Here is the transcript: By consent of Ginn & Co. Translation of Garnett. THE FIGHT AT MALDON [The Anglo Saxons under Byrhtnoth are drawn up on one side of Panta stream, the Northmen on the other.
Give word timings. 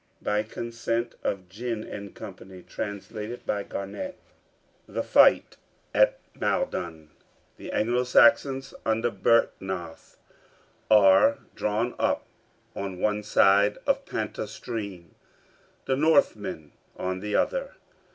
By 0.23 0.41
consent 0.41 1.13
of 1.23 1.47
Ginn 1.47 1.83
& 2.13 2.15
Co. 2.15 2.35
Translation 2.67 3.39
of 3.47 3.69
Garnett. 3.69 4.17
THE 4.87 5.03
FIGHT 5.03 5.57
AT 5.93 6.17
MALDON 6.33 7.11
[The 7.57 7.71
Anglo 7.71 8.03
Saxons 8.03 8.73
under 8.83 9.11
Byrhtnoth 9.11 10.15
are 10.89 11.37
drawn 11.53 11.93
up 11.99 12.25
on 12.75 12.99
one 12.99 13.21
side 13.21 13.77
of 13.85 14.07
Panta 14.07 14.47
stream, 14.47 15.13
the 15.85 15.95
Northmen 15.95 16.71
on 16.97 17.19
the 17.19 17.35
other. 17.35 17.73